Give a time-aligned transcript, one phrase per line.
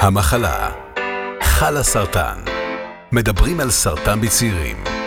[0.00, 0.70] המחלה.
[1.42, 2.38] חלה סרטן
[3.12, 4.99] מדברים על סרטן בצעירים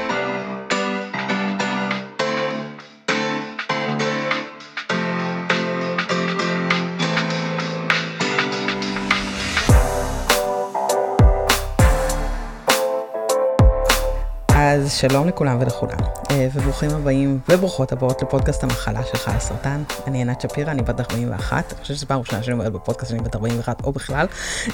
[15.10, 15.98] שלום לכולם ולכולם,
[16.32, 19.84] אה, וברוכים הבאים וברוכות הבאות לפודקאסט המחלה שלך לסרטן.
[20.08, 23.22] אני עינת שפירא, אני בת 41, אני חושבת שזו פעם ראשונה שאני אומרת בפודקאסט שאני
[23.22, 24.26] בת 41 או בכלל,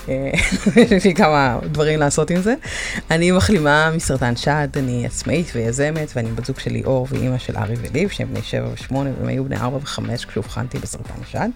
[0.10, 0.30] אה,
[0.96, 2.54] יש לי כמה דברים לעשות עם זה.
[3.12, 7.76] אני מחלימה מסרטן שד, אני עצמאית ויזמת, ואני בת זוג של ליאור ואימא של ארי
[7.82, 11.50] וליב, שהם בני 7 ו-8 והם היו בני 4 ו-5 כשאובחנתי בסרטן שד.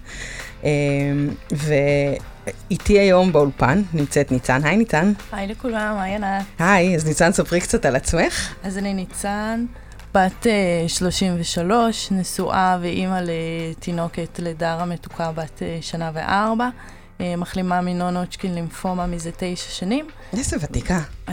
[2.47, 4.63] אה, איתי היום באולפן נמצאת ניצן.
[4.63, 5.13] היי ניצן.
[5.31, 6.45] היי לכולם, היי ענת.
[6.59, 8.53] היי, אז ניצן, ספרי קצת על עצמך.
[8.63, 9.65] אז אני ניצן,
[10.13, 16.69] בת uh, 33, נשואה ואימא לתינוקת לדרה מתוקה בת uh, שנה וארבע.
[17.17, 20.07] Uh, מחלימה מנון הודשקין לימפומה מזה תשע שנים.
[20.37, 20.99] איזה ותיקה.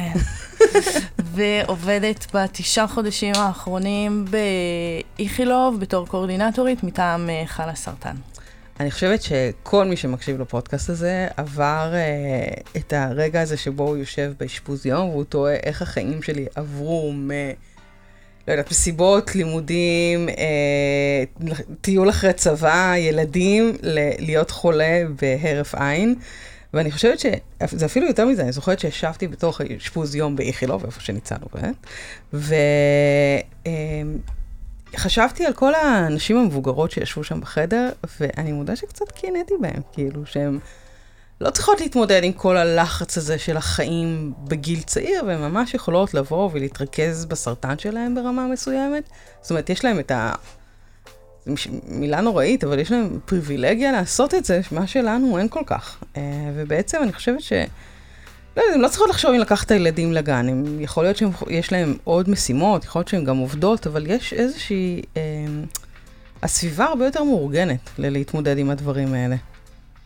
[1.35, 4.25] ועובדת בתשעה חודשים האחרונים
[5.19, 8.17] באיכילוב בתור קואורדינטורית מטעם חלה סרטן.
[8.81, 14.33] אני חושבת שכל מי שמקשיב לפודקאסט הזה עבר אה, את הרגע הזה שבו הוא יושב
[14.39, 17.31] באשפוז יום והוא תוהה איך החיים שלי עברו מ...
[18.49, 20.35] לא יודעת, מסיבות, לימודים, אה,
[21.81, 26.15] טיול אחרי צבא, ילדים, ל- להיות חולה בהרף עין.
[26.75, 31.47] ואני חושבת שזה אפילו יותר מזה, אני זוכרת שישבתי בתוך אשפוז יום באיכילוב, איפה שניצלנו
[32.33, 32.55] ו...
[33.67, 34.03] אה,
[34.97, 37.89] חשבתי על כל הנשים המבוגרות שישבו שם בחדר,
[38.21, 40.59] ואני מודה שקצת קינאתי בהן, כאילו שהן
[41.41, 46.51] לא צריכות להתמודד עם כל הלחץ הזה של החיים בגיל צעיר, והן ממש יכולות לבוא
[46.53, 49.09] ולהתרכז בסרטן שלהן ברמה מסוימת.
[49.41, 50.33] זאת אומרת, יש להן את ה...
[51.47, 51.55] זו
[51.89, 56.05] מילה נוראית, אבל יש להם פריבילגיה לעשות את זה, מה שלנו אין כל כך.
[56.17, 56.23] אה,
[56.55, 57.53] ובעצם אני חושבת ש...
[58.57, 61.73] לא יודעת, הן לא צריכות לחשוב אם לקחת את הילדים לגן, הם, יכול להיות שיש
[61.73, 65.03] להם עוד משימות, יכול להיות שהן גם עובדות, אבל יש איזושהי...
[65.17, 65.23] אה,
[66.43, 69.37] הסביבה הרבה יותר מאורגנת להתמודד עם הדברים האלה.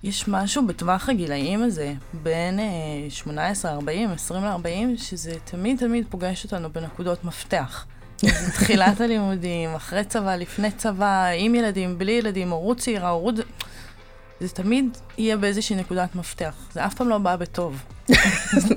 [0.02, 2.64] יש משהו בטווח הגילאים הזה, בין אה,
[3.10, 7.86] 18, 40, 20 ל-40, שזה תמיד תמיד פוגש אותנו בנקודות מפתח.
[8.54, 13.34] תחילת הלימודים, אחרי צבא, לפני צבא, עם ילדים, בלי ילדים, הורות צעירה, הורות...
[14.40, 16.54] זה תמיד יהיה באיזושהי נקודת מפתח.
[16.72, 17.84] זה אף פעם לא בא בטוב.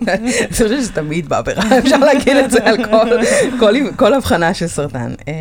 [0.08, 2.78] אני חושבת שזה תמיד בא ברע, אפשר להגיד את זה על
[3.96, 5.14] כל הבחנה של סרטן.
[5.28, 5.34] אה,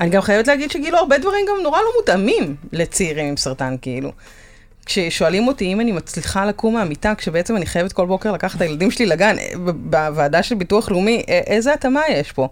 [0.00, 4.12] אני גם חייבת להגיד שגילו הרבה דברים גם נורא לא מותאמים לצעירים עם סרטן, כאילו.
[4.86, 8.90] כששואלים אותי אם אני מצליחה לקום מהמיטה, כשבעצם אני חייבת כל בוקר לקחת את הילדים
[8.90, 9.36] שלי לגן,
[9.74, 12.48] בוועדה של ביטוח לאומי, איזה התאמה יש פה?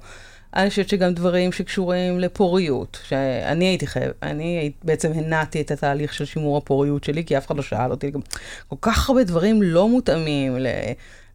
[0.55, 6.25] אני חושבת שגם דברים שקשורים לפוריות, שאני הייתי חייב, אני בעצם הנעתי את התהליך של
[6.25, 8.21] שימור הפוריות שלי, כי אף אחד לא שאל אותי, גם
[8.69, 10.67] כל כך הרבה דברים לא מותאמים ל...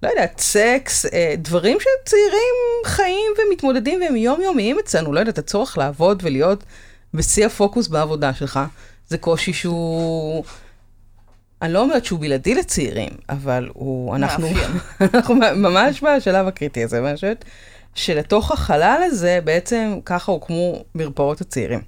[0.04, 6.22] לא יודעת, סקס, אה, דברים שצעירים חיים ומתמודדים והם יומיומיים אצלנו, לא יודעת, הצורך לעבוד
[6.26, 6.64] ולהיות
[7.14, 8.60] בשיא הפוקוס בעבודה שלך,
[9.08, 10.44] זה קושי שהוא...
[11.62, 14.48] אני לא אומרת שהוא בלעדי לצעירים, אבל הוא, אנחנו,
[15.14, 17.46] אנחנו ממש בשלב הקריטי הזה, ואני חושבת
[17.96, 21.82] שלתוך החלל הזה בעצם ככה הוקמו מרפאות הצעירים.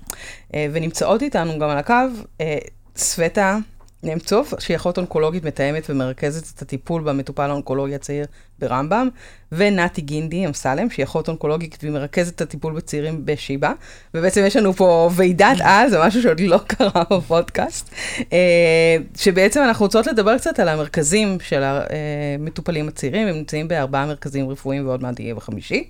[0.53, 1.93] אה, ונמצאות איתנו גם על הקו
[2.41, 2.57] אה,
[2.95, 3.57] סווטה
[4.03, 8.25] נמצוב, שהיא אחות אונקולוגית מתאמת ומרכזת את הטיפול במטופל האונקולוגי הצעיר
[8.59, 9.09] ברמב"ם,
[9.51, 13.71] ונתי גינדי אמסלם, שהיא אחות אונקולוגית ומרכזת את הטיפול בצעירים בשיבא.
[14.13, 17.93] ובעצם יש לנו פה ועידת על, זה משהו שעוד לא קרה בפודקאסט,
[18.33, 24.49] אה, שבעצם אנחנו רוצות לדבר קצת על המרכזים של המטופלים הצעירים, הם נמצאים בארבעה מרכזים
[24.49, 25.89] רפואיים ועוד מעט יהיה בחמישי,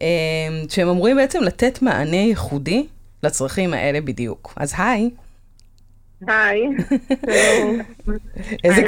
[0.00, 0.06] אה,
[0.68, 2.86] שהם אמורים בעצם לתת מענה ייחודי
[3.22, 4.52] לצרכים האלה בדיוק.
[4.56, 5.10] אז היי.
[6.26, 6.62] היי.
[8.64, 8.82] איזה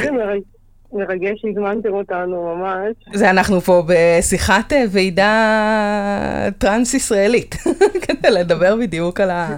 [0.93, 2.94] מרגש שהזמנתם אותנו ממש.
[3.15, 7.55] זה אנחנו פה בשיחת אה, ועידה טרנס-ישראלית,
[8.06, 9.56] כדי לדבר בדיוק על, ה,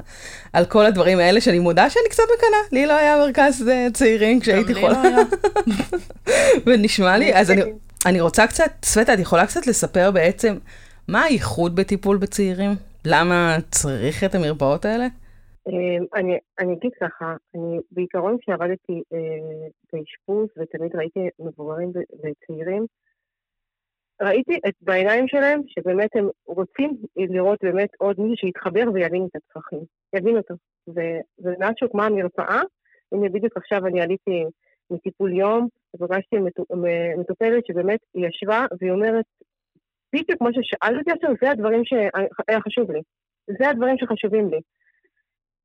[0.53, 2.61] על כל הדברים האלה, שאני מודה שאני קצת מקנאה.
[2.73, 5.03] לי לא היה מרכז אה, צעירים כשהייתי חולה.
[5.03, 5.23] לא
[6.66, 7.63] ונשמע לי, אז אני,
[8.07, 10.57] אני רוצה קצת, סווטה, את יכולה קצת לספר בעצם
[11.09, 12.75] מה הייחוד בטיפול בצעירים?
[13.05, 15.07] למה צריך את המרפאות האלה?
[15.71, 22.87] אמ, אני, אני אגיד ככה, אני בעיקרון כשעבדתי אה, באשפוז ותמיד ראיתי מבוגרים וצעירים,
[24.22, 29.81] ראיתי את בעיניים שלהם שבאמת הם רוצים לראות באמת עוד מישהו שיתחבר ויבין את הצרכים,
[30.17, 30.55] יבין אותו.
[31.39, 32.63] ומאז שהוקמה המרפאה,
[33.13, 34.45] הנה בדיוק עכשיו אני עליתי
[34.91, 36.37] מטיפול יום, ופגשתי
[37.19, 39.25] מטופלת שבאמת היא ישבה והיא אומרת,
[40.13, 43.01] בדיוק מה ששאלת אותי עכשיו, זה הדברים שהיה חשוב לי.
[43.59, 44.61] זה הדברים שחשובים לי.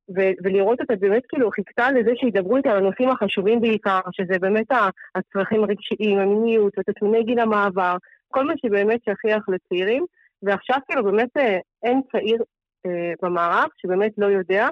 [0.08, 4.66] ו- ולראות אותה באמת כאילו חיכתה לזה שידברו איתה על הנושאים החשובים בעיקר, שזה באמת
[5.14, 7.96] הצרכים הרגשיים, המיניות ותסמיני גיל המעבר,
[8.28, 10.04] כל מה שבאמת שכיח לצעירים,
[10.42, 12.42] ועכשיו כאילו באמת אה, אין צעיר
[12.86, 14.68] אה, במערך שבאמת לא יודע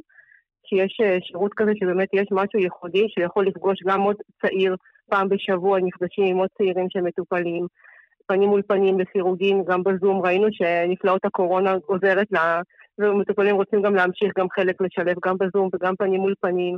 [0.66, 4.76] שיש אה, שירות כזה שבאמת יש משהו ייחודי שיכול לפגוש גם עוד צעיר
[5.10, 7.66] פעם בשבוע, נפגשים עם עוד צעירים שמטופלים,
[8.26, 10.26] פנים מול פנים לסירוגין, גם בזום.
[10.26, 12.60] ראינו שנפלאות הקורונה עוזרת לה,
[12.98, 16.76] ומטופלים רוצים גם להמשיך גם חלק לשלב גם בזום וגם פנים מול פנים.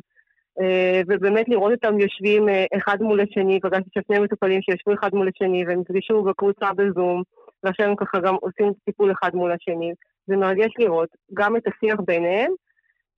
[0.60, 5.28] אה, ובאמת לראות אותם יושבים אה, אחד מול השני, פגשתי שני מטופלים שישבו אחד מול
[5.28, 7.22] השני והם נפגשו בקבוצה בזום,
[7.62, 9.92] ועכשיו הם ככה גם עושים טיפול אחד מול השני.
[10.26, 12.52] זה מרגש לראות גם את השיח ביניהם,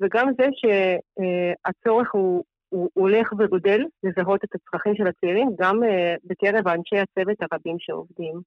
[0.01, 6.69] וגם זה שהצורך הוא, הוא הולך וגודל לזהות את הצרכים של הצעירים, גם אה, בקרב
[6.69, 8.41] אנשי הצוות הרבים שעובדים.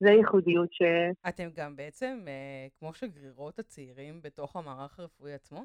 [0.00, 0.82] זה ייחודיות ש...
[1.28, 2.18] אתם גם בעצם
[2.78, 5.64] כמו שגרירות הצעירים בתוך המערך הרפואי עצמו?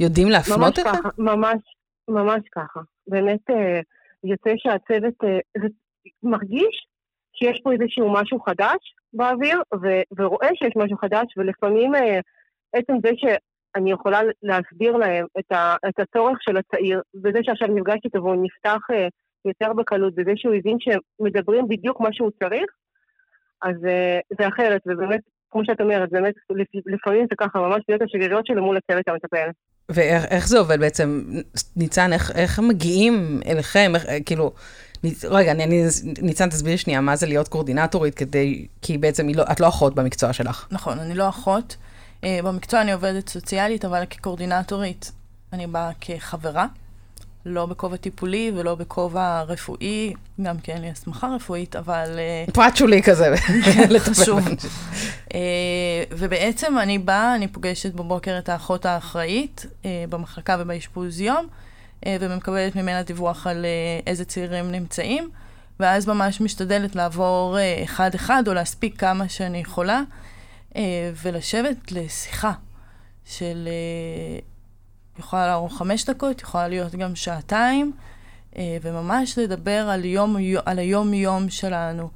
[0.00, 0.90] יודעים להפנות אליכם?
[0.90, 1.62] ממש ככה, ממש,
[2.08, 2.80] ממש ככה.
[3.06, 3.80] באמת אה,
[4.24, 5.68] יוצא שהצוות, אה, זה
[6.22, 6.86] מרגיש
[7.32, 9.86] שיש פה איזשהו משהו חדש באוויר, ו,
[10.18, 12.20] ורואה שיש משהו חדש, ולפעמים אה,
[12.72, 18.08] עצם זה שאני יכולה להסביר להם את, ה, את הצורך של הצעיר, וזה שעכשיו נפגשתי
[18.08, 18.80] איתו והוא נפתח
[19.44, 22.70] יותר בקלות, וזה שהוא הבין שמדברים בדיוק מה שהוא צריך,
[23.62, 23.74] אז
[24.38, 25.20] זה אחרת, ובאמת,
[25.50, 26.34] כמו שאת אומרת, באמת,
[26.86, 29.48] לפעמים זה ככה, ממש להיות השגרירות שלו מול הצוות המטפל.
[29.88, 31.22] ואיך זה עובד בעצם?
[31.76, 33.92] ניצן, איך, איך מגיעים אליכם?
[33.94, 34.52] איך, כאילו,
[35.04, 35.24] ניצ...
[35.24, 35.82] רגע, אני, אני,
[36.22, 40.32] ניצן, תסבירי שנייה, מה זה להיות קורדינטורית כדי, כי בעצם לא, את לא אחות במקצוע
[40.32, 40.68] שלך.
[40.70, 41.76] נכון, אני לא אחות.
[42.22, 45.12] Uh, במקצוע אני עובדת סוציאלית, אבל כקורדינטורית
[45.52, 46.66] אני באה כחברה.
[47.48, 50.12] לא בכובע טיפולי ולא בכובע רפואי,
[50.42, 52.18] גם כן לי הסמכה רפואית, אבל...
[52.18, 53.34] אה, פרט שולי כזה.
[53.98, 54.48] חשוב.
[55.34, 55.40] אה,
[56.10, 61.46] ובעצם אני באה, אני פוגשת בבוקר את האחות האחראית אה, במחלקה ובאשפוז יום,
[62.20, 63.66] ומקבלת ממנה דיווח על
[64.06, 65.30] איזה צעירים נמצאים,
[65.80, 70.02] ואז ממש משתדלת לעבור אחד-אחד, או להספיק כמה שאני יכולה,
[71.22, 72.52] ולשבת לשיחה
[73.24, 73.68] של...
[75.18, 77.92] יכולה לערוך חמש דקות, יכולה להיות גם שעתיים,
[78.56, 82.10] אה, וממש לדבר על, יום, על היום-יום שלנו,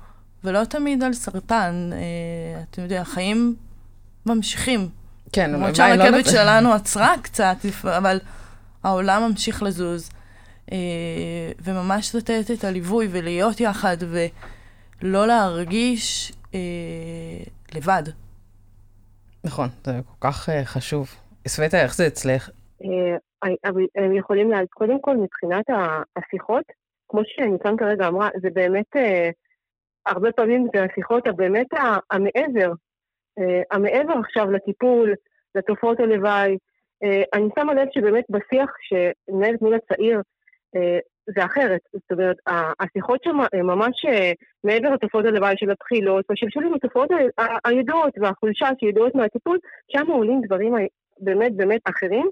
[0.44, 1.90] ולא תמיד על סרטן.
[1.92, 3.56] אה, אתם יודעים, החיים
[4.26, 4.88] ממשיכים.
[5.32, 6.32] כן, למרות לא שהרכבת לא...
[6.32, 8.20] שלנו עצרה קצת, אבל
[8.84, 10.10] העולם ממשיך לזוז.
[10.72, 10.78] אה,
[11.62, 13.96] וממש לתת את הליווי ולהיות יחד,
[15.02, 16.32] ולא להרגיש
[17.74, 18.02] לבד.
[19.44, 21.14] נכון, זה כל כך חשוב.
[21.48, 22.50] סווטה, איך זה אצלך?
[22.84, 23.16] אה,
[23.94, 25.64] הם יכולים להגיד, קודם כל מבחינת
[26.16, 26.64] השיחות,
[27.08, 29.30] כמו שניצן כרגע אמרה, זה באמת, אה,
[30.06, 31.66] הרבה פעמים זה השיחות הבאמת
[32.10, 32.72] המעבר,
[33.38, 35.14] אה, המעבר עכשיו לטיפול,
[35.54, 36.58] לתופעות הלוואי.
[37.34, 40.20] אני שמה לב שבאמת בשיח שמנהלת מול הצעיר,
[41.26, 41.80] זה אחרת.
[41.92, 42.36] זאת אומרת,
[42.80, 44.06] השיחות שם הן ממש
[44.64, 47.10] מעבר לתופעות הלוואי של הבחילות, והשלשולים לתופעות
[47.64, 49.58] הידועות והחולשה שידועות מהטיפול,
[49.88, 50.74] שם עולים דברים
[51.18, 52.30] באמת באמת אחרים.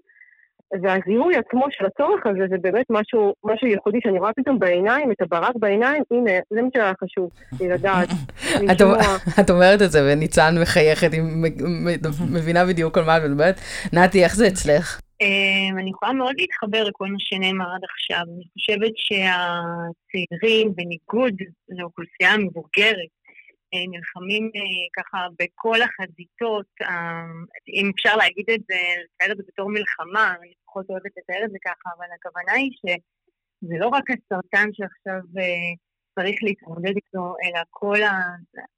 [0.82, 5.22] והזיהוי עצמו של הצורך הזה זה באמת משהו, משהו ייחודי שאני רואה פתאום בעיניים, את
[5.22, 7.30] הברק בעיניים, הנה, זה מה שהיה חשוב,
[7.60, 8.08] לדעת,
[8.62, 8.98] לשמוע.
[9.40, 11.22] את אומרת את זה וניצן מחייכת, היא
[12.30, 13.60] מבינה בדיוק על מה את מדברת.
[13.92, 15.00] נתי, איך זה אצלך?
[15.20, 18.24] אמ, אני יכולה מאוד להתחבר לכל מה שנאמר עד עכשיו.
[18.36, 21.34] אני חושבת שהצעירים, בניגוד
[21.68, 23.10] לאוכלוסייה המבוגרת,
[23.72, 27.24] נלחמים אה, ככה בכל החזיתות, אה,
[27.68, 31.50] אם אפשר להגיד את זה, לתאר את זה בתור מלחמה, אני פחות אוהבת לתאר את
[31.50, 35.20] זה ככה, אבל הכוונה היא שזה לא רק הסרטן שעכשיו
[36.14, 38.20] צריך להתמודד איתו, אלא כל, ה,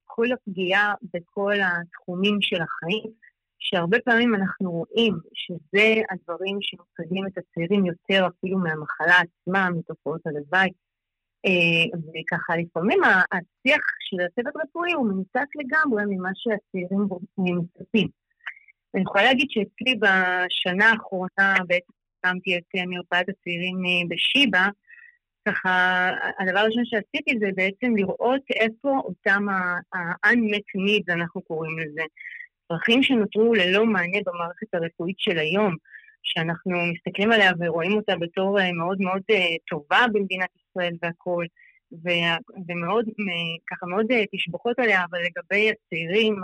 [0.05, 3.13] כל הפגיעה בכל התחומים של החיים,
[3.59, 10.71] שהרבה פעמים אנחנו רואים שזה הדברים שמפחידים את הצעירים יותר אפילו מהמחלה עצמה, מתופעות הלוואי.
[11.47, 17.09] אה, וככה לפעמים השיח של הצוות רפואי הוא מנותק לגמרי ממה שהצעירים
[17.39, 18.09] מצפים.
[18.95, 21.93] אני יכולה להגיד שאצלי בשנה האחרונה בעצם
[22.25, 24.69] הקמתי את מרפאת הצעירים אה, בשיבא,
[25.49, 32.03] ככה הדבר הראשון שעשיתי זה בעצם לראות איפה אותם ה-unmet needs, אנחנו קוראים לזה.
[32.69, 35.77] צרכים שנותרו ללא מענה במערכת הרפואית של היום,
[36.23, 39.23] שאנחנו מסתכלים עליה ורואים אותה בתור אה, מאוד מאוד
[39.69, 41.47] טובה במדינת ישראל והכול,
[42.69, 43.05] ומאוד,
[43.71, 46.37] ככה מאוד אה, תשבוכות עליה, אבל לגבי הצעירים,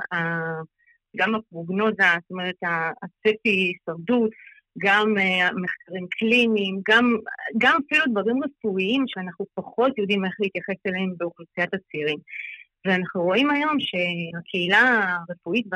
[1.17, 2.57] גם הפרוגנוזה, זאת אומרת,
[3.03, 4.31] הצפי הישרדות,
[4.79, 7.17] גם אה, מחקרים קליניים, גם,
[7.59, 12.19] גם אפילו דברים רפואיים שאנחנו פחות יודעים איך להתייחס אליהם באוכלוסיית הצעירים.
[12.87, 15.67] ואנחנו רואים היום שהקהילה הרפואית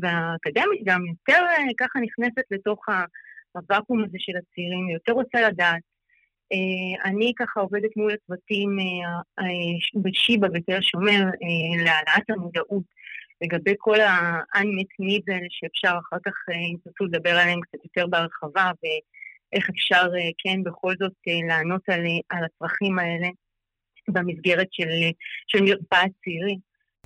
[0.00, 2.84] והאקדמית גם יותר אה, ככה נכנסת לתוך
[3.52, 5.95] הוואקום הזה של הצעירים, יותר רוצה לדעת.
[6.52, 9.44] אה, אני ככה עובדת מול הצוותים אה,
[10.02, 11.24] בשיבא בתל השומר
[11.84, 12.82] להעלאת המודעות
[13.40, 16.32] לגבי כל ה-unmet needs האלה שאפשר אחר כך,
[16.70, 20.06] אם תרצו לדבר עליהם קצת יותר בהרחבה, ואיך אפשר
[20.38, 21.12] כן בכל זאת
[21.48, 23.28] לענות על, על הצרכים האלה
[24.08, 24.88] במסגרת של,
[25.46, 26.58] של מרפאת צעירים.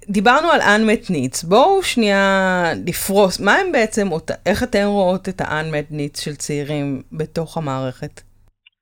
[0.08, 4.08] דיברנו על unmet needs, בואו שנייה לפרוס, מה הם בעצם,
[4.46, 8.29] איך אתן רואות את ה-unmet needs של צעירים בתוך המערכת?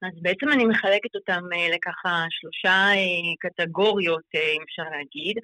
[0.02, 5.36] אז בעצם אני מחלקת אותם אה, לככה שלושה אה, קטגוריות, אה, אם אפשר להגיד.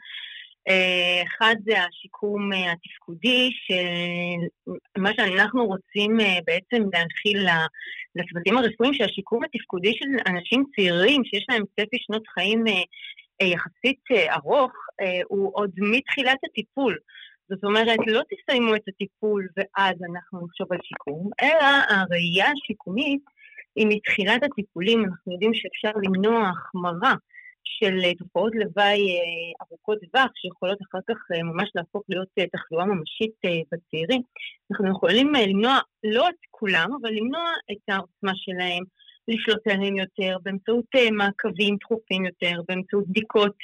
[1.26, 7.46] אחד זה השיקום התפקודי, שמה שאנחנו רוצים בעצם להנחיל
[8.16, 12.64] לצוותים הרפואיים, שהשיקום התפקודי של אנשים צעירים שיש להם צפי שנות חיים
[13.42, 14.72] יחסית ארוך,
[15.28, 16.98] הוא עוד מתחילת הטיפול.
[17.48, 23.22] זאת אומרת, לא תסיימו את הטיפול ואז אנחנו נחשוב על שיקום, אלא הראייה השיקומית
[23.76, 27.14] היא מתחילת הטיפולים, אנחנו יודעים שאפשר למנוע החמרה
[27.64, 29.00] של תופעות לוואי
[29.62, 33.34] ארוכות טווח, שיכולות אחר כך ממש להפוך להיות תחלואה ממשית
[33.72, 34.22] בצעירים.
[34.70, 38.84] אנחנו יכולים למנוע לא את כולם, אבל למנוע את העוצמה שלהם,
[39.28, 43.56] לשלוט עליהם יותר, באמצעות אה, מעקבים תכופים יותר, באמצעות בדיקות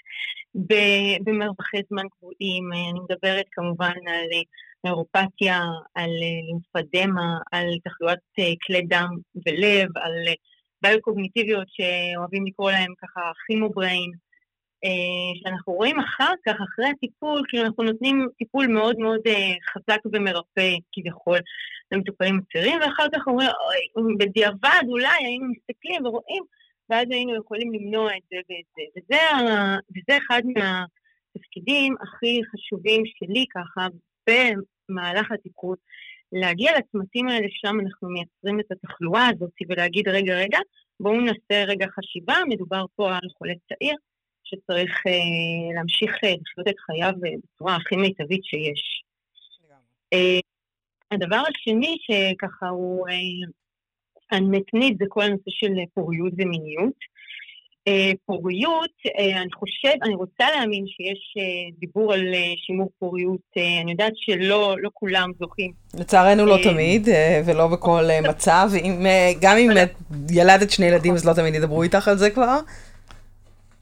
[1.24, 2.72] במרווחי זמן קבועים.
[2.72, 4.42] אה, אני מדברת כמובן על אה,
[4.84, 5.60] נוירופתיה,
[5.94, 8.18] על לימפדמה, על תחלואת
[8.66, 9.08] כלי דם
[9.46, 10.12] ולב, על
[10.82, 14.10] בעיות קוגניטיביות שאוהבים לקרוא להם ככה chemo brain.
[14.84, 20.00] אה, שאנחנו רואים אחר כך, אחרי הטיפול, כאילו אנחנו נותנים טיפול מאוד מאוד אה, חזק
[20.12, 21.38] ומרפא כביכול
[21.92, 26.42] למטופלים הצעירים, ואחר כך אומרים, אוי, בדיעבד אולי היינו מסתכלים ורואים,
[26.90, 28.82] ואז היינו יכולים למנוע את זה ואת זה.
[28.96, 29.22] וזה,
[29.96, 33.86] וזה אחד מהתפקידים הכי חשובים שלי ככה
[34.26, 35.76] במהלך הטיפול,
[36.32, 40.58] להגיע לצמתים האלה שם אנחנו מייצרים את התחלואה הזאת ולהגיד רגע רגע
[41.00, 43.96] בואו נעשה רגע חשיבה, מדובר פה על חולה צעיר,
[44.44, 49.02] שצריך אה, להמשיך אה, לחיות את חייו אה, בצורה הכי מיטבית שיש.
[50.12, 50.40] אה,
[51.10, 53.14] הדבר השני שככה הוא אה,
[54.30, 56.94] הנתנית זה כל הנושא של פוריות ומיניות.
[57.90, 62.34] אה, פוריות, אה, אני חושב, אני רוצה להאמין שיש אה, דיבור על
[62.66, 63.40] שימור פוריות,
[63.82, 65.72] אני יודעת שלא לא כולם זוכים.
[65.98, 67.08] לצערנו לא תמיד,
[67.46, 69.06] ולא בכל מצב, אם,
[69.40, 69.70] גם אם
[70.30, 72.58] ילדת שני ילדים אז לא תמיד ידברו איתך על זה כבר.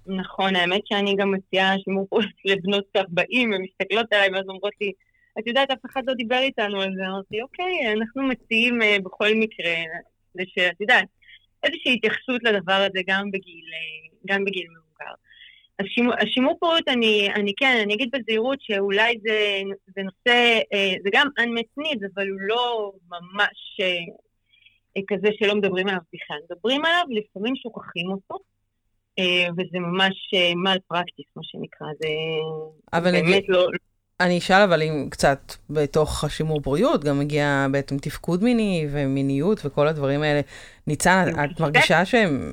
[0.07, 4.93] נכון, האמת שאני גם מציעה שימור פה לבנות 40, הן מסתכלות עליי ואז אומרות לי,
[5.39, 7.03] את יודעת, אף אחד לא דיבר איתנו על זה.
[7.09, 9.75] אמרתי, אוקיי, אנחנו מציעים בכל מקרה,
[10.35, 11.05] זה שאת יודעת,
[11.63, 15.15] איזושהי התייחסות לדבר הזה גם בגיל, uh, גם בגיל מבוגר.
[15.79, 19.63] אז שימור, השימור פוריות, אני, אני כן, אני אגיד בזהירות שאולי זה,
[19.97, 25.89] זה נושא, uh, זה גם unmet needs, אבל הוא לא ממש uh, כזה שלא מדברים
[25.89, 26.37] עליו בכלל.
[26.51, 28.39] מדברים עליו, לפעמים שוכחים אותו.
[29.19, 32.09] אה, וזה ממש מל אה, פרקטיס, מה שנקרא, זה
[32.93, 33.69] אבל באמת נגיד, לא...
[34.21, 39.89] אני אשאל אבל אם קצת בתוך השימור בריאות, גם מגיע בעצם תפקוד מיני ומיניות וכל
[39.89, 40.41] הדברים האלה.
[40.87, 42.53] ניצן, את מרגישה שהם...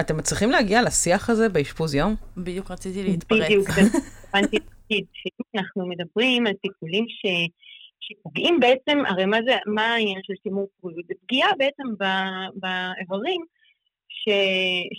[0.00, 2.14] אתם מצליחים להגיע לשיח הזה באשפוז יום?
[2.36, 3.42] בדיוק רציתי להתפרץ.
[3.42, 3.68] בדיוק,
[5.56, 7.26] אנחנו מדברים על טיפולים ש...
[8.00, 11.06] שפוגעים בעצם, הרי מה זה, מה העניין של שימור פוריות?
[11.08, 11.82] זה פגיעה בעצם
[12.54, 13.40] באיברים
[14.08, 14.28] ש,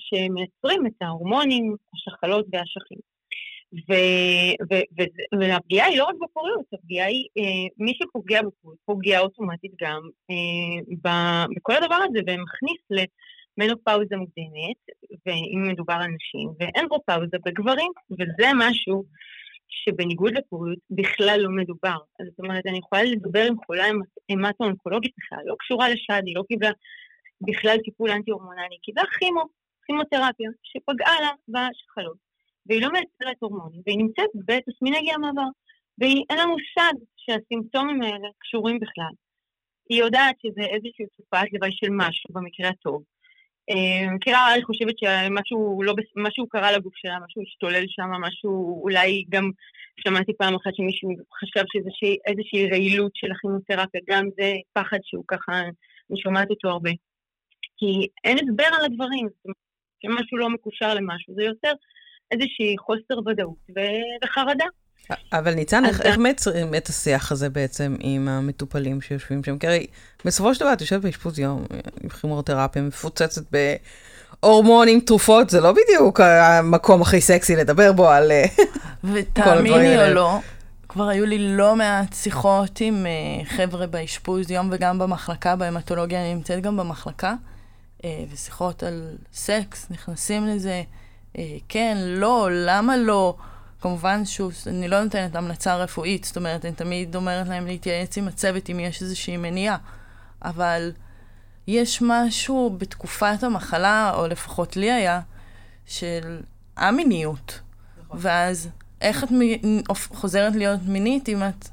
[0.10, 2.98] שמייצרים את ההורמונים, השחלות והאשכים.
[5.40, 10.96] והפגיעה היא לא רק בפוריות, הפגיעה היא, אה, מי שפוגע בפוריות פוגע אוטומטית גם אה,
[11.04, 11.10] ב,
[11.56, 12.82] בכל הדבר הזה ומכניס
[13.58, 14.82] למנופאוזה מוקדמת,
[15.26, 19.04] ואם מדובר על נשים, ואנדרופאוזה בגברים, וזה משהו
[19.70, 21.98] שבניגוד לפוריות בכלל לא מדובר.
[22.30, 23.84] זאת אומרת, אני יכולה לדבר עם חולה
[24.30, 26.72] המטו-אונקולוגית בכלל, לא קשורה לשד, היא לא קיבלה
[27.42, 29.44] בכלל טיפול אנטי-הורמונלי, כי זה הכימו,
[29.86, 32.29] כימותרפיה, שפגעה לה בשחלות,
[32.70, 35.50] והיא לא מייצרת הורמונים, והיא נמצאת בתסמיני המעבר,
[35.98, 39.14] ואין לה מושג שהסימפטומים האלה קשורים בכלל.
[39.90, 43.04] היא יודעת שזה איזושהי תופעת לוואי של משהו, במקרה הטוב.
[43.70, 45.94] אה, מכירה, אני חושבת שמשהו לא,
[46.50, 49.52] קרה לגוף שלה, משהו השתולל שם, משהו, אולי גם
[50.00, 51.90] שמעתי פעם אחת שמישהו חשב שזה
[52.28, 55.62] איזושהי רעילות של הכימותרפיה, גם זה פחד שהוא ככה,
[56.10, 56.92] אני שומעת אותו הרבה.
[57.78, 59.28] כי אין הסבר על הדברים,
[60.04, 61.72] שמשהו לא מקושר למשהו, זה יוצר
[62.32, 63.70] איזושהי חוסר ודאות
[64.24, 64.66] וחרדה.
[65.34, 69.58] אבל ניצן, איך, איך מייצרים את השיח הזה בעצם עם המטופלים שיושבים שם?
[69.58, 69.88] כי הרי
[70.26, 71.66] בסופו של דבר את יושבת באשפוז יום
[72.04, 73.42] עם כימותרפיה מפוצצת
[74.42, 79.90] בהורמונים, תרופות, זה לא בדיוק המקום הכי סקסי לדבר בו על כל הדברים האלה.
[79.90, 80.40] ותאמיני או לא,
[80.90, 86.34] כבר היו לי לא מעט שיחות עם uh, חבר'ה באשפוז יום וגם במחלקה, בהמטולוגיה, אני
[86.34, 87.34] נמצאת גם במחלקה,
[87.98, 90.84] uh, ושיחות על סקס, נכנסים לזה,
[91.70, 93.36] כן, לא, למה לא?
[93.82, 98.28] כמובן, שוב, אני לא נותנת המלצה רפואית, זאת אומרת, אני תמיד אומרת להם להתייעץ עם
[98.28, 99.78] הצוות אם יש איזושהי מניעה,
[100.42, 100.92] אבל
[101.68, 105.22] יש משהו בתקופת המחלה, או לפחות לי היה,
[105.86, 106.42] של
[106.76, 107.60] א-מיניות.
[108.06, 108.20] נכון.
[108.22, 108.70] ואז
[109.02, 109.40] איך את מ...
[109.94, 111.70] חוזרת להיות מינית אם את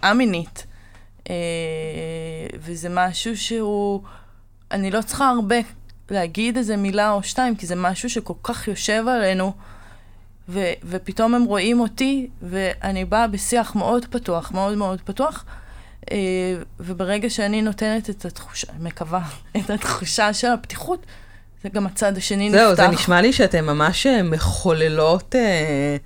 [0.00, 0.66] א-מינית?
[1.30, 1.34] אה,
[2.60, 4.02] וזה משהו שהוא...
[4.70, 5.56] אני לא צריכה הרבה
[6.10, 9.52] להגיד איזה מילה או שתיים, כי זה משהו שכל כך יושב עלינו,
[10.48, 15.44] ו- ופתאום הם רואים אותי, ואני באה בשיח מאוד פתוח, מאוד מאוד פתוח,
[16.12, 16.16] אה,
[16.80, 19.22] וברגע שאני נותנת את התחושה, מקווה,
[19.58, 21.06] את התחושה של הפתיחות,
[21.62, 22.82] זה גם הצד השני זהו, נפתח.
[22.82, 25.96] זהו, זה נשמע לי שאתן ממש אה, מחוללות אה,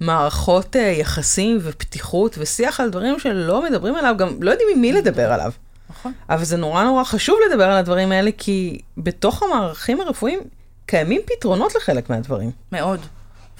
[0.00, 4.92] מערכות אה, יחסים ופתיחות ושיח על דברים שלא מדברים עליו, גם לא יודעים עם מי
[4.92, 5.52] לדבר עליו.
[5.98, 6.12] נכון.
[6.30, 10.40] אבל זה נורא נורא חשוב לדבר על הדברים האלה, כי בתוך המערכים הרפואיים
[10.86, 12.50] קיימים פתרונות לחלק מהדברים.
[12.72, 13.00] מאוד.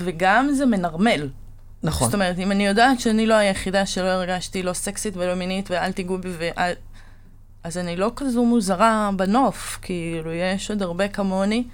[0.01, 1.29] וגם זה מנרמל.
[1.83, 2.07] נכון.
[2.07, 5.93] זאת אומרת, אם אני יודעת שאני לא היחידה שלא הרגשתי לא סקסית ולא מינית, ואל
[5.93, 6.73] תיגעו בי, ואל...
[7.65, 11.65] אז אני לא כזו מוזרה בנוף, כאילו, יש עוד הרבה כמוני,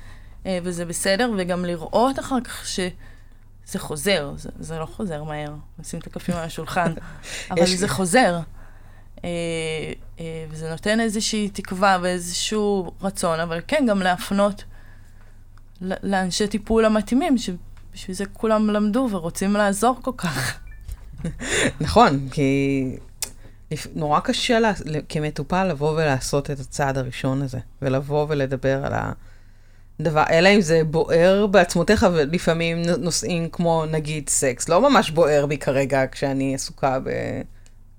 [0.47, 6.01] אה, וזה בסדר, וגם לראות אחר כך שזה חוזר, זה, זה לא חוזר מהר, נשים
[6.01, 6.93] את הקפים על השולחן,
[7.51, 8.39] אבל זה חוזר.
[9.25, 9.31] אה,
[10.21, 14.65] אה, וזה נותן איזושהי תקווה ואיזשהו רצון, אבל כן, גם להפנות
[15.81, 20.61] לאנשי טיפול המתאימים, שבשביל זה כולם למדו ורוצים לעזור כל כך.
[21.81, 22.97] נכון, כי
[23.95, 24.73] נורא קשה לה,
[25.09, 28.93] כמטופל לבוא ולעשות את הצעד הראשון הזה, ולבוא ולדבר על
[30.01, 35.59] הדבר, אלא אם זה בוער בעצמותיך, ולפעמים נושאים כמו נגיד סקס, לא ממש בוער בי
[35.59, 37.11] כרגע כשאני עסוקה ב...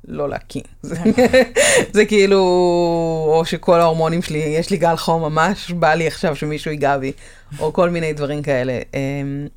[0.08, 0.62] לא להקיא.
[0.82, 0.96] זה,
[1.96, 2.38] זה כאילו,
[3.28, 7.12] או שכל ההורמונים שלי, יש לי גל חום ממש, בא לי עכשיו שמישהו ייגע בי,
[7.60, 8.80] או כל מיני דברים כאלה.
[8.94, 9.48] אמ,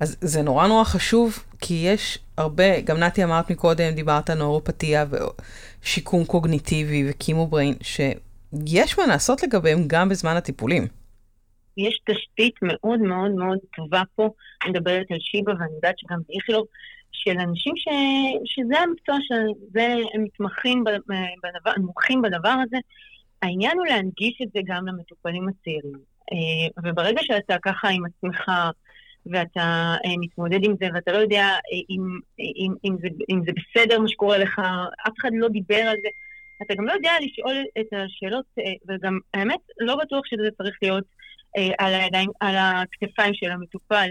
[0.00, 5.04] אז זה נורא נורא חשוב, כי יש הרבה, גם נתי אמרת מקודם, דיברת על נוירופתיה
[5.82, 10.86] ושיקום קוגניטיבי וקימו בריין, שיש מה לעשות לגביהם גם בזמן הטיפולים.
[11.76, 14.30] יש תשתית מאוד מאוד מאוד טובה פה,
[14.64, 16.66] אני מדברת על שיבא ואני יודעת שגם באיכילוב,
[17.24, 17.88] של אנשים ש...
[18.44, 22.76] שזה המקצוע, שזה הם מתמחים בדבר, מומחים בדבר הזה.
[23.42, 25.98] העניין הוא להנגיש את זה גם למטופלים הצעירים.
[26.32, 28.50] אה, וברגע שאתה ככה עם עצמך
[29.26, 33.52] ואתה אה, מתמודד עם זה, ואתה לא יודע אה, אם, אם, אם, זה, אם זה
[33.52, 34.58] בסדר מה שקורה לך,
[35.08, 36.08] אף אחד לא דיבר על זה.
[36.62, 41.04] אתה גם לא יודע לשאול את השאלות, אה, וגם האמת, לא בטוח שזה צריך להיות
[41.56, 44.10] אה, על הידיים, על הכתפיים של המטופל.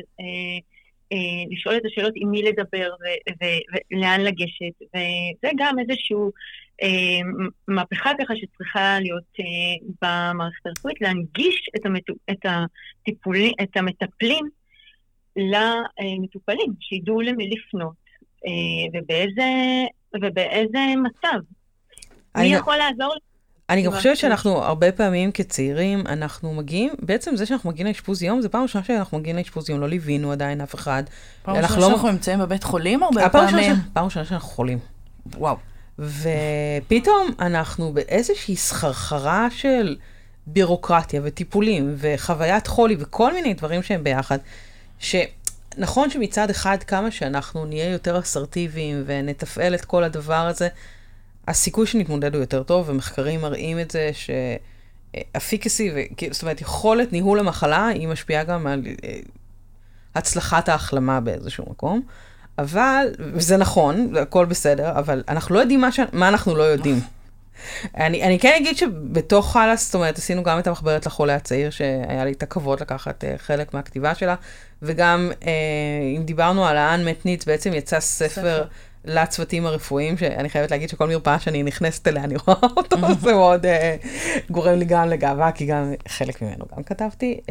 [1.12, 1.18] אה,
[1.50, 2.90] לשאול את השאלות עם מי לדבר
[3.92, 6.16] ולאן לגשת, וזה גם איזושהי
[6.84, 7.20] אה,
[7.68, 9.46] מהפכה ככה שצריכה להיות אה,
[10.02, 14.50] במערכת הרפואית, להנגיש את, המטו, את, הטיפולי, את המטפלים
[15.36, 18.02] למטופלים, שידעו למי לפנות
[18.94, 19.52] ובאיזה,
[20.22, 21.40] ובאיזה מצב.
[22.38, 23.16] מי יכול לעזור
[23.72, 28.42] אני גם חושבת שאנחנו הרבה פעמים כצעירים, אנחנו מגיעים, בעצם זה שאנחנו מגיעים לאשפוז יום,
[28.42, 31.04] זה פעם ראשונה שאנחנו מגיעים לאשפוז יום, לא ליווינו עדיין אף אחד.
[31.44, 31.90] פעם ראשונה לא...
[31.90, 33.76] שאנחנו נמצאים בבית חולים הרבה פעמים.
[33.94, 34.80] פעם ראשונה שאנחנו חולים.
[35.38, 35.58] וואו.
[36.00, 39.98] ופתאום אנחנו באיזושהי סחרחרה של
[40.48, 44.38] בירוקרטיה וטיפולים וחוויית חולי וכל מיני דברים שהם ביחד,
[45.00, 50.68] שנכון שמצד אחד כמה שאנחנו נהיה יותר אסרטיביים ונתפעל את כל הדבר הזה,
[51.52, 55.92] הסיכוי שנתמודד הוא יותר טוב, ומחקרים מראים את זה שאפיקסי,
[56.32, 59.20] זאת אומרת, יכולת ניהול המחלה, היא משפיעה גם על אה,
[60.16, 62.02] הצלחת ההחלמה באיזשהו מקום.
[62.60, 66.00] אבל, וזה נכון, הכל בסדר, אבל אנחנו לא יודעים מה, ש...
[66.14, 67.00] מה אנחנו לא יודעים.
[67.98, 72.26] אני, אני כן אגיד שבתוך חלאס, זאת אומרת, עשינו גם את המחברת לחולה הצעיר, שהיה
[72.26, 74.36] לי את הכבוד לקחת uh, חלק מהכתיבה שלה,
[74.82, 75.46] וגם uh,
[76.18, 78.64] אם דיברנו על האן מת בעצם יצא ספר, ספר.
[79.06, 83.66] לצוותים הרפואיים, שאני חייבת להגיד שכל מרפאה שאני נכנסת אליה, אני רואה אותו, זה מאוד
[83.66, 83.70] uh,
[84.52, 87.40] גורם לי גם לגאווה, כי גם חלק ממנו גם כתבתי.
[87.46, 87.50] Uh,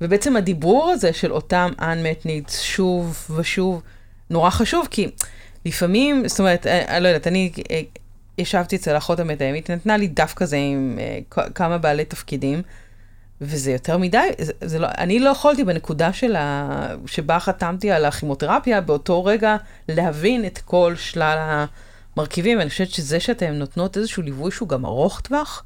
[0.00, 3.82] ובעצם הדיבור הזה של אותם unmet needs שוב ושוב,
[4.30, 5.10] נורא חשוב, כי
[5.64, 7.52] לפעמים, זאת אומרת, אני אה, לא יודעת, אני
[8.38, 10.98] ישבתי אצל אחות המתאמת, נתנה לי דף כזה עם
[11.30, 12.62] uh, כמה בעלי תפקידים.
[13.40, 16.68] וזה יותר מדי, זה, זה לא, אני לא יכולתי בנקודה שלה,
[17.06, 19.56] שבה חתמתי על הכימותרפיה, באותו רגע
[19.88, 21.66] להבין את כל שלל
[22.16, 25.64] המרכיבים, ואני חושבת שזה שאתן נותנות איזשהו ליווי שהוא גם ארוך טווח,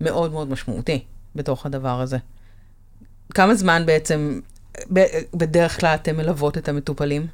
[0.00, 2.18] מאוד מאוד משמעותי בתוך הדבר הזה.
[3.34, 4.40] כמה זמן בעצם,
[5.34, 7.26] בדרך כלל אתן מלוות את המטופלים?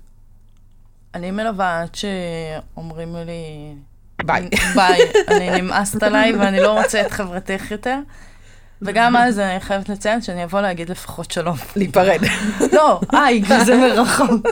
[1.15, 3.75] אני מלווה עד שאומרים לי...
[4.25, 4.49] ביי.
[4.75, 7.99] ביי, אני נמאסת עליי ואני לא רוצה את חברתך יותר.
[8.83, 11.57] וגם אז אני חייבת לציין שאני אבוא להגיד לפחות שלום.
[11.77, 12.21] להיפרד.
[12.77, 14.47] לא, היי, זה מרחוק.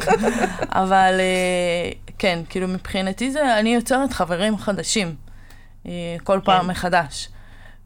[0.72, 5.14] אבל אה, כן, כאילו מבחינתי זה, אני יוצרת חברים חדשים,
[5.86, 7.28] אה, כל פעם מחדש.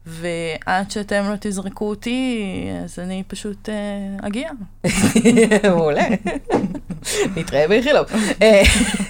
[0.07, 2.43] ועד שאתם לא תזרקו אותי,
[2.83, 4.49] אז אני פשוט uh, אגיע.
[5.69, 6.05] מעולה.
[7.35, 8.05] נתראה באיכילוב.
[8.41, 8.61] אה,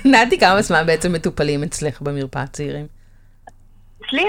[0.05, 2.87] נתי, כמה זמן בעצם מטופלים אצלך במרפאת צעירים?
[4.05, 4.23] אצלי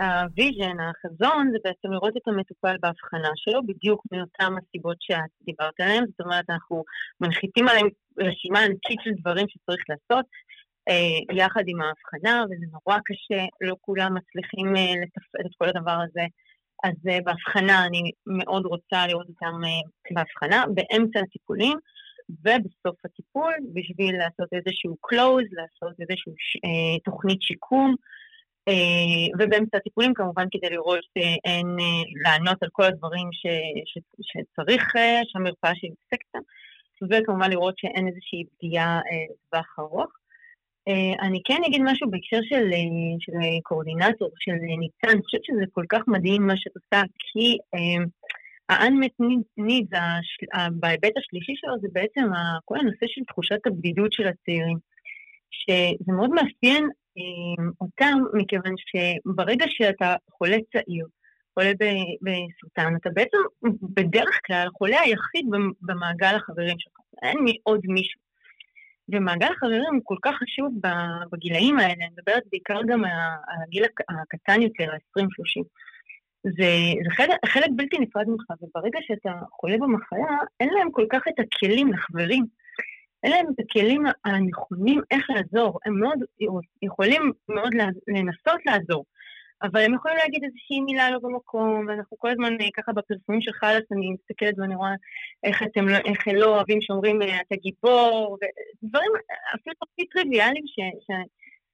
[0.00, 5.80] ה vision, החזון, זה בעצם לראות את המטופל באבחנה שלו, בדיוק מאותן הסיבות שאת דיברת
[5.80, 6.04] עליהן.
[6.10, 6.84] זאת אומרת, אנחנו
[7.20, 10.26] מנחיתים עליהם רשימה ענקית של דברים שצריך לעשות,
[10.88, 15.98] אה, יחד עם האבחנה, וזה נורא קשה, לא כולם מצליחים אה, לתפעל את כל הדבר
[16.04, 16.26] הזה.
[16.84, 19.60] אז אה, באבחנה אני מאוד רוצה לראות אותם
[20.10, 21.78] באבחנה, באמצע הטיפולים
[22.28, 27.94] ובסוף הטיפול, בשביל לעשות איזשהו close, לעשות איזושהי תוכנית שיקום,
[29.38, 31.76] ובאמצע הטיפולים כמובן כדי לראות שאין,
[32.24, 33.46] לענות על כל הדברים ש,
[33.84, 34.92] ש, שצריך,
[35.24, 36.34] שהמרפאה שמתעסקת,
[37.10, 39.00] וכמובן לראות שאין איזושהי פגיעה
[39.30, 40.12] לטווח ארוך.
[40.88, 45.64] אה, אני כן אגיד משהו בהקשר של, אה, של קואורדינטור, של ניצן, אני חושבת שזה
[45.72, 47.58] כל כך מדהים מה שאת עושה, כי
[48.68, 49.24] ה-unmet
[50.72, 52.24] בהיבט השלישי שלו זה בעצם
[52.64, 54.78] כל הנושא של תחושת הבדידות של הצעירים,
[55.50, 56.90] שזה מאוד מאפיין אה,
[57.80, 61.06] אותם, מכיוון שברגע שאתה חולה צעיר,
[61.54, 61.72] חולה
[62.22, 63.38] בסרטן, אתה בעצם
[63.82, 65.46] בדרך כלל החולה היחיד
[65.80, 68.20] במעגל החברים שלך, אין עוד מישהו.
[69.08, 70.74] ומעגל החברים הוא כל כך חשוב
[71.32, 75.62] בגילאים האלה, אני מדברת בעיקר גם על הגיל הקטן יותר, ה-20-30.
[76.44, 76.70] זה,
[77.04, 81.34] זה חלק, חלק בלתי נפרד ממך, וברגע שאתה חולה במחלה, אין להם כל כך את
[81.38, 82.46] הכלים לחברים.
[83.24, 85.78] אין להם את הכלים הנכונים איך לעזור.
[85.84, 86.18] הם מאוד
[86.82, 87.72] יכולים מאוד
[88.08, 89.04] לנסות לעזור,
[89.62, 93.52] אבל הם יכולים להגיד איזושהי מילה לא במקום, ואנחנו כל הזמן אה, ככה בפרסומים של
[93.52, 94.94] חלאס, אני מסתכלת ואני רואה
[95.44, 98.38] איך אתם לא, איך לא אוהבים שאומרים אה, אתה גיבור,
[98.82, 99.10] ודברים
[99.54, 101.10] אפילו הכי טריוויאליים ש, ש,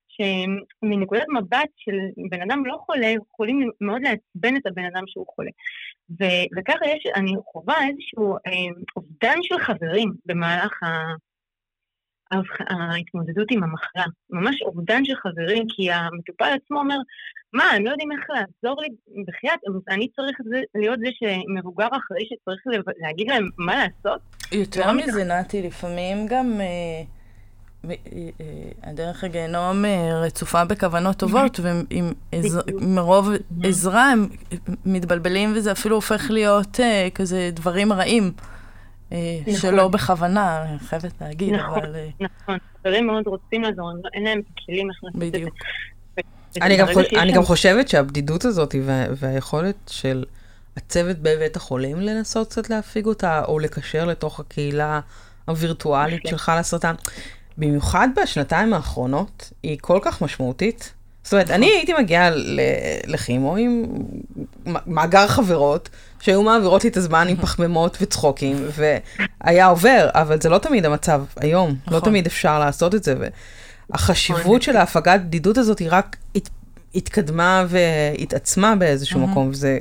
[0.09, 1.99] שמנקודת מבט של
[2.31, 5.51] בן אדם לא חולה, יכולים מאוד לעצבן את הבן אדם שהוא חולה.
[6.11, 6.25] ו,
[6.57, 10.87] וככה יש, אני חווה איזשהו אה, אובדן של חברים במהלך ה...
[12.69, 14.05] ההתמודדות עם המחלה.
[14.31, 16.97] ממש אובדן של חברים, כי המטופל עצמו אומר,
[17.53, 18.89] מה, הם לא יודעים איך לעזור לי,
[19.27, 20.39] בחייאת, אני צריך
[20.75, 24.21] להיות זה שמבוגר אחראי שצריך להגיד להם מה לעשות?
[24.53, 26.61] יותר לא מזה, נתי, לפעמים גם...
[26.61, 27.03] אה,
[27.91, 27.95] אה,
[28.41, 29.85] אה, הדרך הגיהנום
[30.23, 33.29] רצופה בכוונות טובות, ומרוב
[33.65, 34.29] עזרה הם
[34.85, 36.81] מתבלבלים וזה אפילו הופך להיות
[37.15, 38.33] כזה דברים רעים.
[39.11, 39.55] נכון.
[39.55, 41.97] שלא בכוונה, אני חייבת להגיד, נכון, אבל...
[42.21, 45.39] נכון, חברים מאוד רוצים לעזור, אין להם כלים איך לעשות את זה.
[45.39, 45.55] בדיוק.
[46.63, 47.07] אני גם, חוש...
[47.13, 49.05] אני גם חושבת שהבדידות הזאת וה...
[49.17, 50.25] והיכולת של
[50.77, 55.01] הצוות בבית החולים לנסות קצת להפיג אותה, או לקשר לתוך הקהילה
[55.45, 56.95] הווירטואלית שלך לסרטן,
[57.59, 60.95] במיוחד בשנתיים האחרונות, היא כל כך משמעותית.
[61.31, 62.31] זאת אומרת, אני הייתי מגיעה
[63.07, 63.85] לכימו עם
[64.67, 65.89] מאגר חברות,
[66.21, 68.69] שהיו מעבירות לי את הזמן עם פחמימות וצחוקים,
[69.45, 72.01] והיה עובר, אבל זה לא תמיד המצב היום, לא נכון.
[72.11, 73.15] תמיד אפשר לעשות את זה.
[73.91, 74.61] והחשיבות נכון.
[74.61, 76.49] של ההפגת בדידות הזאת היא רק הת,
[76.95, 79.79] התקדמה והתעצמה באיזשהו מקום, וזה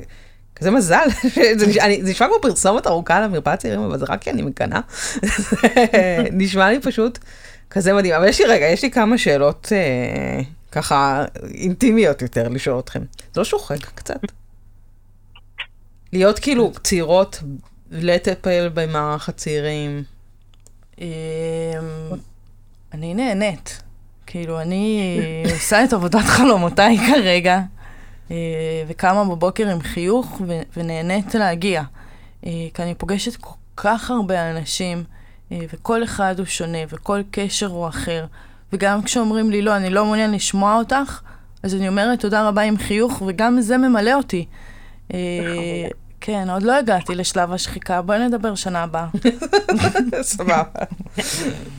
[0.56, 1.06] כזה מזל,
[1.58, 1.66] זה
[2.02, 4.80] נשמע כמו פרסומת ארוכה למרפאת צעירים, אבל זה רק כי אני מקנאה.
[6.32, 7.18] נשמע לי פשוט
[7.70, 8.14] כזה מדהים.
[8.14, 13.02] אבל יש לי רגע, יש לי כמה שאלות אה, ככה אינטימיות יותר לשאול אתכם.
[13.34, 14.20] זה לא שוחק קצת?
[16.12, 17.42] להיות כאילו צעירות,
[17.90, 20.02] לטפל במערך הצעירים.
[20.98, 21.06] אמ,
[22.92, 23.82] אני נהנית.
[24.26, 25.10] כאילו, אני
[25.54, 27.60] עושה את עבודת חלומותיי כרגע,
[28.30, 28.36] אה,
[28.88, 30.40] וקמה בבוקר עם חיוך
[30.76, 31.82] ונהנית להגיע.
[32.46, 35.04] אה, כי אני פוגשת כל כך הרבה אנשים,
[35.52, 38.26] אה, וכל אחד הוא שונה, וכל קשר הוא אחר.
[38.72, 41.20] וגם כשאומרים לי, לא, אני לא מעוניין לשמוע אותך,
[41.62, 44.46] אז אני אומרת תודה רבה עם חיוך, וגם זה ממלא אותי.
[46.20, 49.06] כן, עוד לא הגעתי לשלב השחיקה, בואי נדבר שנה הבאה.
[50.22, 50.62] סבבה.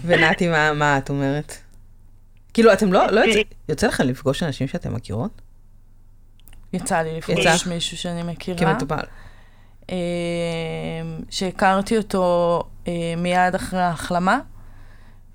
[0.06, 1.58] ונתי, מה את אומרת?
[2.54, 3.22] כאילו, אתם לא, לא
[3.70, 5.42] יוצא לכם לפגוש אנשים שאתם מכירות?
[6.74, 8.58] יצא לי לפגוש מישהו שאני מכירה.
[8.58, 9.04] כמטופל.
[9.90, 9.96] אמ,
[11.30, 14.40] שהכרתי אותו אה, מיד אחרי ההחלמה,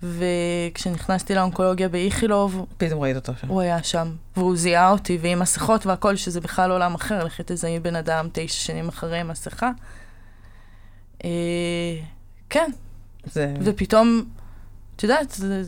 [0.02, 2.66] וכשנכנסתי לאונקולוגיה באיכילוב...
[2.78, 3.48] פתאום ראית אותו שם.
[3.48, 7.80] הוא היה שם, והוא זיהה אותי, ועם מסכות והכל, שזה בכלל עולם אחר, לכי תזהי
[7.80, 9.70] בן אדם תשע שנים אחרי מסכה.
[11.24, 11.30] אה,
[12.50, 12.70] כן.
[13.24, 13.54] זה...
[13.60, 14.24] ופתאום
[14.96, 15.62] את יודעת, זה-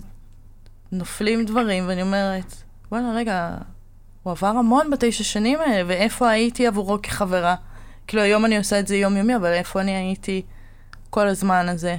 [0.93, 2.55] נופלים דברים, ואני אומרת,
[2.93, 3.57] וואלה, רגע,
[4.23, 7.55] הוא עבר המון בתשע שנים האלה, ואיפה הייתי עבורו כחברה?
[8.07, 10.43] כאילו, היום אני עושה את זה יומיומי, אבל איפה אני הייתי
[11.11, 11.97] כל הזמן הזה?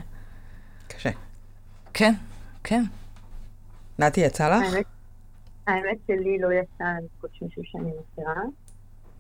[0.88, 1.10] קשה.
[1.94, 2.14] כן,
[2.64, 2.84] כן.
[4.00, 4.74] נתי, יצא לך?
[4.74, 4.86] האמת,
[5.68, 8.42] האמת שלי לא יצא לפגוש מישהו שאני מכירה.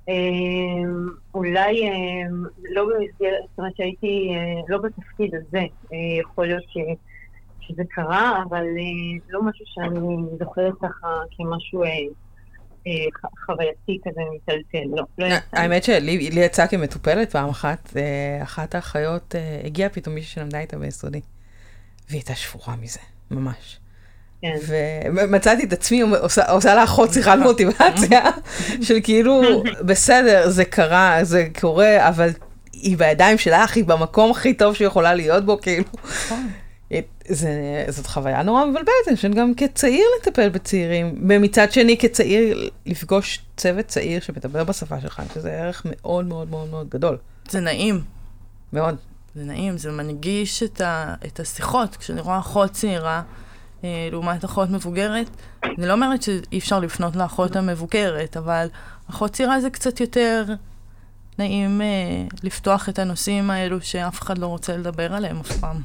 [0.10, 5.58] אמ, אולי אמ, לא במסגרת, זאת אומרת שהייתי אה, לא בתפקיד הזה,
[5.93, 6.77] אה, יכול להיות ש,
[7.60, 11.84] שזה קרה, אבל אה, לא משהו שאני זוכרת ככה כמשהו
[13.45, 15.38] חווייתי כזה מטלטל, לא, לא יצא.
[15.53, 17.93] האמת שלי לי יצא כמטופלת פעם אחת,
[18.43, 21.21] אחת האחיות, הגיעה פתאום מישהי שלמדה איתה ביסודי,
[22.10, 23.00] והיא הייתה שבורה מזה,
[23.32, 23.80] ממש.
[24.41, 24.56] כן.
[25.15, 28.22] ומצאתי את עצמי עושה, עושה לאחות שיחת מוטיבציה,
[28.88, 32.30] של כאילו, בסדר, זה קרה, זה קורה, אבל
[32.74, 35.84] היא בידיים שלך, היא במקום הכי טוב שיכולה להיות בו, כאילו.
[37.28, 43.39] זה, זאת חוויה נורא מבלבלת, אני חושבת גם כצעיר לטפל בצעירים, ומצד שני כצעיר לפגוש
[43.58, 47.17] צוות צעיר שמדבר בשפה שלך, שזה ערך מאוד מאוד מאוד מאוד גדול.
[47.50, 48.02] זה נעים.
[48.74, 48.95] מאוד.
[49.35, 51.95] זה נעים, זה מנגיש את, ה, את השיחות.
[51.95, 53.21] כשאני רואה אחות צעירה
[53.83, 55.29] אה, לעומת אחות מבוגרת,
[55.63, 58.67] אני לא אומרת שאי אפשר לפנות לאחות המבוגרת, אבל
[59.09, 60.45] אחות צעירה זה קצת יותר
[61.37, 61.87] נעים אה,
[62.43, 65.81] לפתוח את הנושאים האלו שאף אחד לא רוצה לדבר עליהם אף פעם.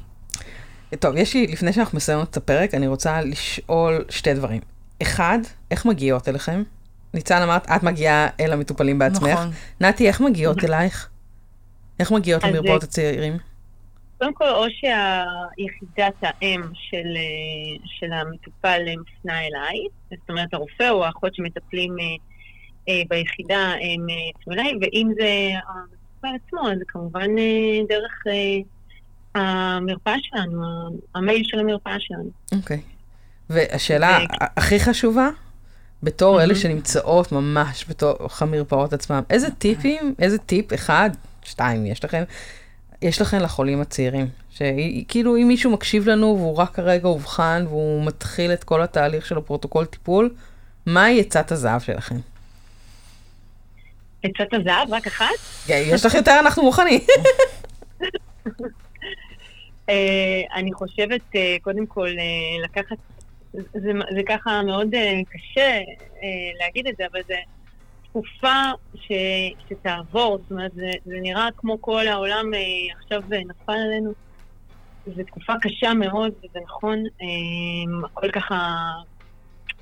[0.98, 4.61] טוב, יש לי, לפני שאנחנו מסיימות את הפרק, אני רוצה לשאול שתי דברים.
[5.02, 5.38] אחד,
[5.70, 6.62] איך מגיעות אליכם?
[7.14, 9.28] ניצן אמרת, את מגיעה אל המטופלים בעצמך.
[9.28, 9.50] נכון.
[9.80, 11.09] נתי, איך מגיעות אלייך?
[12.00, 13.37] איך מגיעות למרפאות זה- הצעירים?
[14.18, 19.78] קודם כל, או שהיחידת האם של, אה, של המטופל אה, מפנה אליי,
[20.11, 22.04] זאת אומרת, הרופא או האחות שמטפלים אה,
[22.88, 25.28] אה, ביחידה הם אה, אליי, ואם זה
[25.68, 28.61] המטופל עצמו, אז זה כמובן אה, דרך אה,
[29.40, 30.62] המרפאה שלנו,
[31.14, 32.30] המייל של המרפאה שלנו.
[32.57, 32.80] אוקיי.
[33.50, 35.28] והשאלה ו- ה- הכי חשובה,
[36.02, 36.54] בתור אלה מהמם.
[36.61, 41.11] שנמצאות ממש בתוך המרפאות עצמם, איזה טיפים, איזה טיפ, אחד,
[41.44, 42.22] שתיים יש לכם,
[43.02, 44.28] יש לכם לחולים הצעירים?
[44.50, 49.38] שכאילו אם מישהו מקשיב לנו והוא רק כרגע אובחן והוא מתחיל את כל התהליך של
[49.38, 50.35] הפרוטוקול טיפול,
[50.87, 52.16] מהי עצת הזהב שלכם?
[54.22, 55.26] עצת הזהב, רק אחת?
[55.68, 57.00] יש לך יותר, אנחנו מוכנים.
[59.88, 62.96] אה, אני חושבת, אה, קודם כל, אה, לקחת,
[63.52, 63.90] זה,
[64.28, 64.88] ככה מאוד
[65.28, 65.80] קשה
[66.61, 67.35] להגיד את זה, אבל זה
[68.14, 68.62] תקופה
[68.94, 69.12] ש,
[69.68, 72.61] שתעבור, זאת אומרת, זה, זה נראה כמו כל העולם אה,
[72.96, 74.12] עכשיו אה, נפל עלינו.
[75.07, 78.57] זו תקופה קשה מאוד, וזה נכון, אה, הכל ככה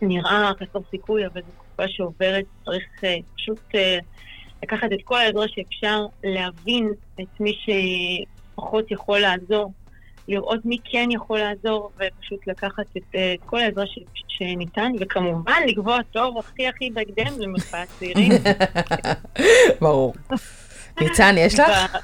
[0.03, 2.85] נראה חסר סיכוי, אבל זו תקופה שעוברת, צריך
[3.35, 3.75] פשוט
[4.62, 7.53] לקחת את כל העזרה שאפשר, להבין את מי
[8.55, 9.73] שפחות יכול לעזור,
[10.29, 15.99] לראות מי כן יכול לעזור, ופשוט לקחת את, את כל העזרה ש, שניתן, וכמובן לקבוע
[16.11, 18.33] תור הכי הכי בהקדם למרפאת צעירים.
[19.81, 20.15] ברור.
[21.01, 21.97] ניצן, יש לך?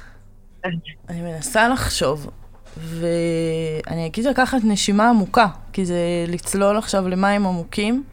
[1.09, 2.29] אני מנסה לחשוב,
[2.77, 8.03] ואני אגיד לקחת נשימה עמוקה, כי זה לצלול עכשיו למים עמוקים,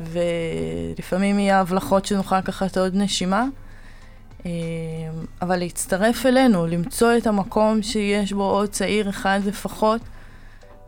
[0.00, 3.44] ולפעמים יהיה הבלחות שנוכל לקחת עוד נשימה.
[4.46, 4.50] אה,
[5.42, 10.00] אבל להצטרף אלינו, למצוא את המקום שיש בו עוד צעיר אחד לפחות,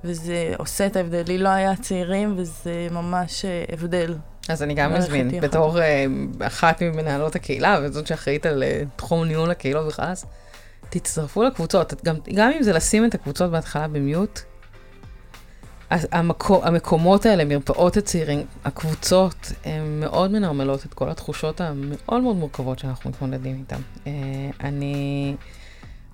[0.04, 1.22] וזה עושה את ההבדל.
[1.26, 4.14] לי לא היה צעירים, וזה ממש אה, הבדל.
[4.48, 5.40] אז אני גם מזמין.
[5.40, 6.04] בתור אה,
[6.40, 10.24] אחת ממנהלות הקהילה, וזאת שאחראית על אה, תחום ניהול הקהילות בכלל, אז
[10.88, 12.04] תצטרפו לקבוצות.
[12.04, 14.40] גם, גם אם זה לשים את הקבוצות בהתחלה במיוט,
[15.90, 22.78] המקו, המקומות האלה, מרפאות הצעירים, הקבוצות, הן מאוד מנרמלות את כל התחושות המאוד מאוד מורכבות
[22.78, 23.80] שאנחנו מתמודדים איתן.
[24.06, 24.12] אה,
[24.60, 25.34] אני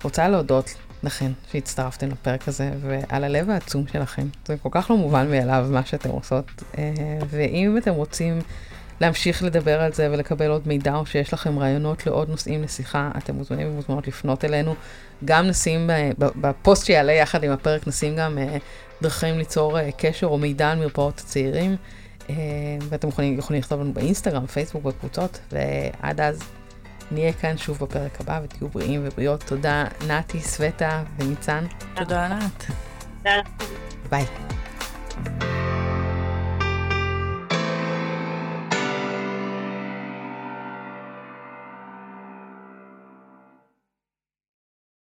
[0.03, 4.27] רוצה להודות לכן שהצטרפתם לפרק הזה, ועל הלב העצום שלכם.
[4.45, 6.45] זה כל כך לא מובן מאליו מה שאתם עושות.
[6.77, 6.93] אה,
[7.29, 8.39] ואם אתם רוצים
[9.01, 13.35] להמשיך לדבר על זה ולקבל עוד מידע, או שיש לכם רעיונות לעוד נושאים לשיחה, אתם
[13.35, 14.75] מוזמנים ומוזמנות לפנות אלינו.
[15.25, 18.57] גם נשים, ב- ב- בפוסט שיעלה יחד עם הפרק, נשים גם אה,
[19.01, 21.75] דרכים ליצור אה, קשר או מידע על מרפאות הצעירים.
[22.29, 22.35] אה,
[22.89, 26.39] ואתם יכולים, יכולים לכתוב לנו באינסטגרם, פייסבוק, בקבוצות, ועד אז
[27.11, 29.43] נהיה כאן שוב בפרק הבא, ותהיו בריאים ובריאות.
[29.43, 31.65] תודה, נתי, סווטה וניצן.
[31.95, 32.65] תודה, ענת.
[33.17, 33.41] תודה.
[34.09, 34.25] ביי.